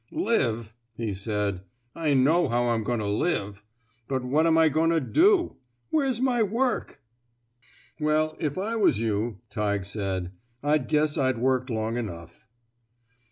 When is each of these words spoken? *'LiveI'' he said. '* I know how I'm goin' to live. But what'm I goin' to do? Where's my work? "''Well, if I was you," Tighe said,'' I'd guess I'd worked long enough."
*'LiveI'' 0.11 0.73
he 0.95 1.13
said. 1.13 1.61
'* 1.79 1.95
I 2.05 2.15
know 2.15 2.47
how 2.49 2.69
I'm 2.69 2.81
goin' 2.83 2.97
to 3.01 3.05
live. 3.07 3.63
But 4.07 4.23
what'm 4.23 4.57
I 4.57 4.67
goin' 4.67 4.89
to 4.89 4.99
do? 4.99 5.57
Where's 5.91 6.19
my 6.19 6.41
work? 6.41 7.03
"''Well, 7.99 8.35
if 8.39 8.57
I 8.57 8.75
was 8.75 8.99
you," 8.99 9.41
Tighe 9.51 9.85
said,'' 9.85 10.31
I'd 10.63 10.87
guess 10.87 11.19
I'd 11.19 11.37
worked 11.37 11.69
long 11.69 11.97
enough." 11.97 12.47